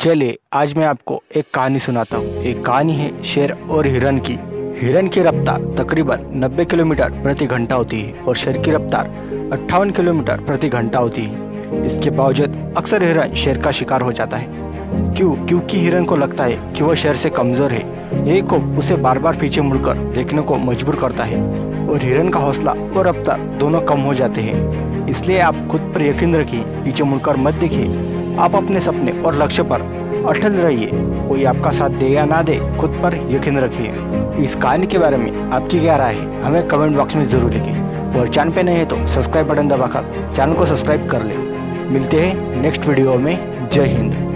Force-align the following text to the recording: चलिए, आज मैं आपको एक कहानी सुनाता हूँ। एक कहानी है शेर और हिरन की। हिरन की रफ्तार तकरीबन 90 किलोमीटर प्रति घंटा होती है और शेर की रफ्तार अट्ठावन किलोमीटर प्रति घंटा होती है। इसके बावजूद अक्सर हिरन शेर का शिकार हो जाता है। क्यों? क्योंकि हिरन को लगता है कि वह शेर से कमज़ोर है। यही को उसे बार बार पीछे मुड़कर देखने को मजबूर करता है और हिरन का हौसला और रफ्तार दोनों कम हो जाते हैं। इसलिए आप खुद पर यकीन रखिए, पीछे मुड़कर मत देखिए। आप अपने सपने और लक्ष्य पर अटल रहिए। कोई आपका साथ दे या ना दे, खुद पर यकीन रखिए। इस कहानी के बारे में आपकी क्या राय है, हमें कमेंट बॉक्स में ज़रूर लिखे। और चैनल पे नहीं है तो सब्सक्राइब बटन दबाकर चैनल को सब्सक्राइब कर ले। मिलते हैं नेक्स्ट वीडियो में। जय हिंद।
चलिए, 0.00 0.36
आज 0.52 0.72
मैं 0.76 0.84
आपको 0.86 1.20
एक 1.36 1.46
कहानी 1.54 1.78
सुनाता 1.78 2.16
हूँ। 2.16 2.42
एक 2.42 2.64
कहानी 2.64 2.92
है 2.92 3.22
शेर 3.22 3.52
और 3.70 3.86
हिरन 3.86 4.18
की। 4.18 4.32
हिरन 4.76 5.08
की 5.08 5.20
रफ्तार 5.20 5.64
तकरीबन 5.78 6.20
90 6.34 6.64
किलोमीटर 6.64 7.10
प्रति 7.22 7.46
घंटा 7.46 7.74
होती 7.74 8.00
है 8.00 8.12
और 8.18 8.36
शेर 8.36 8.58
की 8.58 8.70
रफ्तार 8.70 9.08
अट्ठावन 9.52 9.90
किलोमीटर 9.90 10.40
प्रति 10.40 10.68
घंटा 10.68 10.98
होती 10.98 11.22
है। 11.22 11.84
इसके 11.84 12.10
बावजूद 12.10 12.74
अक्सर 12.76 13.02
हिरन 13.02 13.34
शेर 13.34 13.58
का 13.58 13.70
शिकार 13.70 14.00
हो 14.00 14.12
जाता 14.12 14.36
है। 14.36 14.46
क्यों? 15.14 15.34
क्योंकि 15.46 15.78
हिरन 15.78 16.04
को 16.04 16.16
लगता 16.16 16.44
है 16.44 16.72
कि 16.72 16.84
वह 16.84 16.94
शेर 16.94 17.14
से 17.14 17.30
कमज़ोर 17.30 17.72
है। 17.72 17.82
यही 18.28 18.40
को 18.42 18.56
उसे 18.78 18.96
बार 18.96 19.18
बार 19.18 19.36
पीछे 19.36 19.60
मुड़कर 19.60 19.98
देखने 20.14 20.42
को 20.42 20.56
मजबूर 20.56 20.96
करता 20.96 21.24
है 21.24 21.42
और 21.88 22.04
हिरन 22.04 22.28
का 22.28 22.40
हौसला 22.40 22.72
और 22.72 23.06
रफ्तार 23.08 23.40
दोनों 23.58 23.80
कम 23.80 24.00
हो 24.00 24.14
जाते 24.14 24.40
हैं। 24.40 25.08
इसलिए 25.08 25.38
आप 25.40 25.66
खुद 25.70 25.92
पर 25.94 26.02
यकीन 26.02 26.34
रखिए, 26.36 26.60
पीछे 26.60 27.04
मुड़कर 27.04 27.36
मत 27.36 27.54
देखिए। 27.54 28.18
आप 28.38 28.54
अपने 28.54 28.80
सपने 28.80 29.12
और 29.22 29.42
लक्ष्य 29.42 29.62
पर 29.62 29.82
अटल 30.28 30.52
रहिए। 30.52 30.90
कोई 31.28 31.44
आपका 31.44 31.70
साथ 31.70 31.90
दे 31.90 32.08
या 32.08 32.24
ना 32.24 32.40
दे, 32.42 32.58
खुद 32.78 32.98
पर 33.02 33.14
यकीन 33.30 33.58
रखिए। 33.58 34.44
इस 34.44 34.54
कहानी 34.54 34.86
के 34.86 34.98
बारे 34.98 35.16
में 35.16 35.30
आपकी 35.42 35.80
क्या 35.80 35.96
राय 35.96 36.14
है, 36.14 36.42
हमें 36.42 36.66
कमेंट 36.68 36.96
बॉक्स 36.96 37.16
में 37.16 37.24
ज़रूर 37.24 37.52
लिखे। 37.52 37.78
और 38.18 38.28
चैनल 38.28 38.50
पे 38.50 38.62
नहीं 38.62 38.76
है 38.76 38.84
तो 38.84 39.06
सब्सक्राइब 39.06 39.48
बटन 39.48 39.68
दबाकर 39.68 40.32
चैनल 40.36 40.54
को 40.54 40.66
सब्सक्राइब 40.66 41.08
कर 41.10 41.22
ले। 41.22 41.36
मिलते 41.92 42.20
हैं 42.20 42.60
नेक्स्ट 42.62 42.86
वीडियो 42.88 43.14
में। 43.18 43.68
जय 43.68 43.86
हिंद। 43.86 44.29